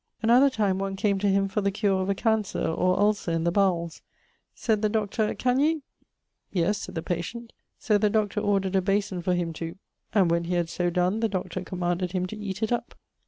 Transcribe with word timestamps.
Another 0.23 0.49
time 0.49 0.79
one 0.79 0.95
came 0.95 1.19
to 1.19 1.27
him 1.29 1.47
for 1.47 1.61
the 1.61 1.69
cure 1.69 2.01
of 2.01 2.09
a 2.09 2.15
cancer 2.15 2.65
(or 2.67 2.99
ulcer) 2.99 3.29
in 3.33 3.43
the 3.43 3.51
bowells. 3.51 4.01
Said 4.55 4.81
the 4.81 4.89
Dr., 4.89 5.35
'can 5.35 5.59
ye?' 5.59 5.83
'Yes,' 6.51 6.79
said 6.79 6.95
the 6.95 7.03
patient. 7.03 7.53
So 7.77 7.99
the 7.99 8.09
Dr. 8.09 8.39
ordered 8.39 8.75
a 8.75 8.81
bason 8.81 9.21
for 9.21 9.35
him 9.35 9.53
to, 9.53 9.77
and 10.11 10.31
when 10.31 10.45
he 10.45 10.55
had 10.55 10.69
so 10.69 10.89
donne 10.89 11.19
the 11.19 11.29
Dr. 11.29 11.61
commanded 11.61 12.13
him 12.13 12.25
to 12.25 12.35
eate 12.35 12.63
it 12.63 12.71
up. 12.71 12.95